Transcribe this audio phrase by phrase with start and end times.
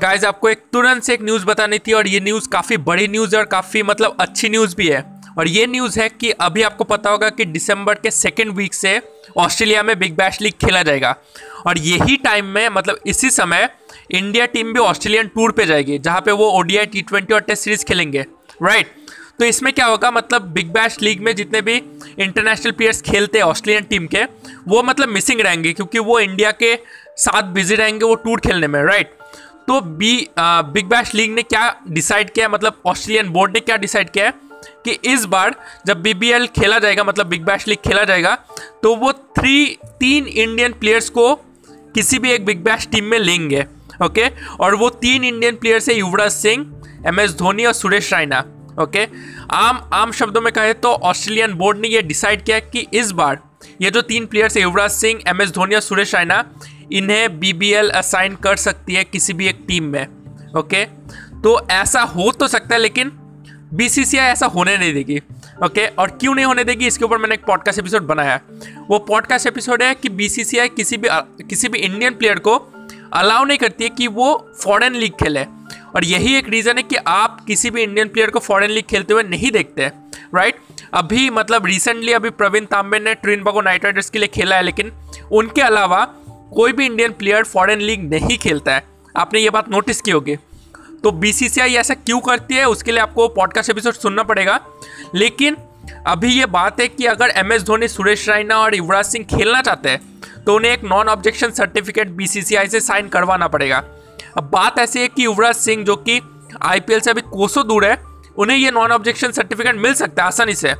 [0.00, 3.34] Guys आपको एक तुरंत से एक न्यूज़ बतानी थी और ये न्यूज़ काफ़ी बड़ी न्यूज़
[3.36, 5.00] है और काफ़ी मतलब अच्छी न्यूज़ भी है।
[5.38, 9.00] और ये न्यूज़ है कि अभी आपको पता होगा कि दिसंबर के सेकेंड वीक से
[9.36, 11.14] ऑस्ट्रेलिया में बिग बैश लीग खेला जाएगा।
[11.66, 13.68] और यही टाइम में मतलब इसी समय
[14.10, 17.62] इंडिया टीम भी ऑस्ट्रेलियन टूर पे जाएगी, जहाँ पे वो ओडीआई टी ट्वेंटी और टेस्ट
[17.62, 18.24] सीरीज़ खेलेंगे।
[18.62, 18.94] राइट
[19.38, 21.74] तो इसमें क्या होगा मतलब बिग बैश लीग में जितने भी
[22.18, 24.24] इंटरनेशनल प्लेयर्स खेलते हैं ऑस्ट्रेलियन टीम के,
[24.68, 26.74] वो मतलब मिसिंग रहेंगे, क्योंकि वो इंडिया के
[27.18, 29.12] साथ बिज़ी रहेंगे वो टूर खेलने में। राइट
[29.68, 34.10] तो बी बिग बैश लीग ने क्या डिसाइड किया मतलब ऑस्ट्रेलियन बोर्ड ने क्या डिसाइड
[34.10, 34.30] किया
[34.84, 35.54] कि इस बार
[35.86, 38.34] जब बीबीएल खेला जाएगा मतलब बिग बैश लीग खेला जाएगा
[38.82, 41.34] तो वो थ्री तीन इंडियन प्लेयर्स को
[41.70, 43.66] किसी भी एक बिग बैश टीम में लेंगे
[44.04, 44.30] ओके
[44.60, 48.44] और वो तीन इंडियन प्लेयर्स है, युवराज सिंह एम एस धोनी और सुरेश रायना
[48.80, 49.08] ओके
[49.54, 53.38] आम आम शब्दों में कहे तो ऑस्ट्रेलियन बोर्ड ने ये डिसाइड किया कि इस बार
[53.80, 56.44] ये जो तीन प्लेयर्स है, युवराज सिंह एम एस धोनी और सुरेश रायना
[56.92, 60.06] इन्हें बीबीएल असाइन कर सकती है किसी भी एक टीम में
[60.58, 60.84] ओके
[61.42, 63.12] तो ऐसा हो तो सकता है, लेकिन
[63.74, 65.20] बीसीसीआई ऐसा होने नहीं देगी
[65.64, 68.98] ओके और क्यों नहीं होने देगी, इसके ऊपर मैंने एक पॉडकास्ट एपिसोड बनाया है। वो
[68.98, 71.08] पॉडकास्ट एपिसोड है कि बीसीसीआई किसी भी
[71.42, 72.56] किसी भी इंडियन प्लेयर को
[73.14, 75.44] अलाउ नहीं करती है कि वो फॉरेन लीग खेले।
[75.96, 79.14] और यही एक रीज़न है कि आप किसी भी इंडियन प्लेयर को फॉरेन लीग खेलते
[79.14, 79.90] हुए नहीं देखते
[80.34, 80.56] राइट
[80.94, 84.62] अभी मतलब रिसेंटली अभी प्रवीण तांबे ने ट्रिन बगो नाइट राइडर्स के लिए खेला है,
[84.62, 84.92] लेकिन
[85.32, 86.06] उनके अलावा
[86.54, 88.82] कोई भी इंडियन प्लेयर फॉरेन लीग नहीं खेलता है।
[89.16, 90.36] आपने ये बात नोटिस की होगी।
[91.02, 94.58] तो बीसीसीआई ऐसा क्यों करती है, उसके लिए आपको पॉडकास्ट एपिसोड सुनना पड़ेगा।
[95.14, 95.56] लेकिन
[96.06, 99.60] अभी ये बात है कि अगर एम एस धोनी, सुरेश रैना और युवराज सिंह खेलना
[99.62, 103.82] चाहते हैं तो उन्हें एक नॉन ऑब्जेक्शन सर्टिफिकेट बीसीसीआई से साइन करवाना पड़ेगा।
[104.38, 106.20] अब बात ऐसी है कि युवराज सिंह जो कि
[106.62, 107.98] आईपीएल से अभी कोसों दूर है,
[108.38, 110.74] उन्हें ये नॉन ऑब्जेक्शन सर्टिफिकेट मिल सकता है आसानी से।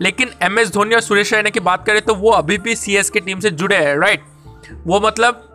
[0.00, 3.02] लेकिन एम एस धोनी और सुरेश रैना की बात करें तो वो अभी भी सी
[3.02, 4.24] के टीम से जुड़े हैं राइट
[4.72, 5.52] वो मतलब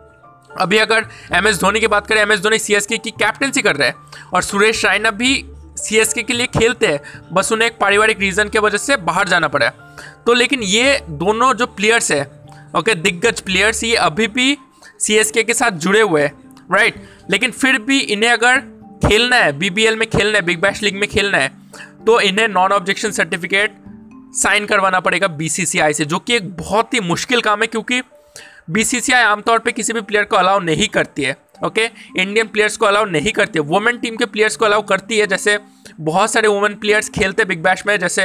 [0.60, 3.10] अभी अगर एम एस धोनी की बात करें M S Dhoni C S K की
[3.10, 3.94] कैप्टनसी कर रहे हैं
[4.34, 5.46] और सुरेश रैना भी
[5.78, 7.00] सी एस के लिए खेलते हैं,
[7.32, 9.68] बस उन्हें एक पारिवारिक रीज़न की वजह से बाहर जाना पड़ा
[10.26, 12.30] तो लेकिन ये दोनों जो प्लेयर्स है
[12.76, 14.58] ओके दिग्गज प्लेयर्स ये अभी भी
[15.00, 16.32] सी एस के साथ जुड़े हुए हैं
[16.72, 16.94] राइट
[17.30, 18.56] लेकिन फिर भी इन्हें अगर
[19.08, 21.52] खेलना है बीबीएल में खेलना है बिग बैश लीग में खेलना है
[22.06, 23.74] तो इन्हें नॉन ऑब्जेक्शन सर्टिफिकेट
[24.34, 28.02] साइन करवाना पड़ेगा बीसीसीआई से, जो कि एक बहुत ही मुश्किल काम है, क्योंकि
[28.72, 31.84] बीसीसीआई आमतौर पे किसी भी प्लेयर को अलाउ नहीं करती है ओके
[32.18, 35.26] इंडियन प्लेयर्स को अलाउ नहीं करती है। वुमेन टीम के प्लेयर्स को अलाउ करती है,
[35.26, 35.58] जैसे
[36.00, 38.22] बहुत सारे वुमेन प्लेयर्स खेलते बिग बैश में, जैसे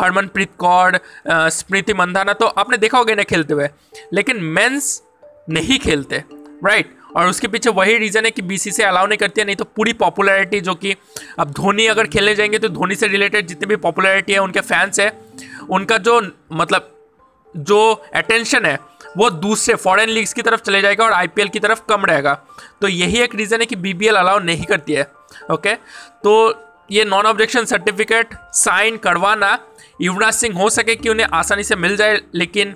[0.00, 0.98] हरमनप्रीत कौर
[1.28, 3.68] स्मृति मंदाना तो आपने देखा होगा इन्हें खेलते हुए।
[4.12, 5.02] लेकिन मेंस
[5.50, 6.22] नहीं खेलते
[6.64, 9.56] राइट और उसके पीछे वही रीज़न है कि बी से अलाउ नहीं करती है, नहीं
[9.56, 10.94] तो पूरी पॉपुलैरिटी जो कि
[11.38, 15.00] अब धोनी अगर खेलने जाएँगे तो धोनी से रिलेटेड जितनी भी पॉपुलैरिटी है, उनके फैंस
[15.00, 15.12] है,
[15.70, 16.20] उनका जो
[16.52, 16.88] मतलब
[17.54, 18.78] जो अटेंशन है
[19.16, 22.34] वो दूसरे फॉरेन लीग्स की तरफ़ चले जाएगा और आईपीएल की तरफ़ कम रहेगा।
[22.80, 25.06] तो यही एक रीज़न है कि बीबीएल अलाउ नहीं करती है।
[25.50, 25.74] ओके
[26.24, 26.32] तो
[26.90, 29.58] ये नॉन ऑब्जेक्शन सर्टिफिकेट साइन करवाना,
[30.00, 32.74] युवराज सिंह हो सके कि उन्हें आसानी से मिल जाए, लेकिन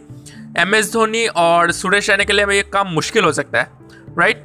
[0.59, 3.71] एम एस धोनी और सुरेश रैना के लिए ये काम मुश्किल हो सकता है।
[4.19, 4.45] राइट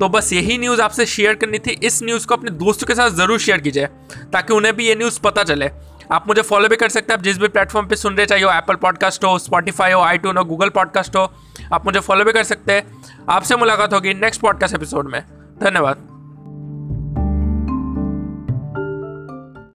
[0.00, 3.10] तो बस यही न्यूज़ आपसे शेयर करनी थी। इस न्यूज़ को अपने दोस्तों के साथ
[3.12, 3.86] ज़रूर शेयर कीजिए,
[4.32, 5.68] ताकि उन्हें भी ये न्यूज़ पता चले।
[6.12, 8.44] आप मुझे फॉलो भी कर सकते हैं। आप जिस भी प्लेटफॉर्म पे सुन रहे चाहिए
[8.44, 11.32] हो एप्पल पॉडकास्ट हो स्पॉटीफाई हो आई हो गूगल पॉडकास्ट हो,
[11.72, 15.22] आप मुझे फॉलो भी कर सकते हैं। आपसे मुलाकात होगी नेक्स्ट पॉडकास्ट एपिसोड में।
[15.60, 16.09] धन्यवाद।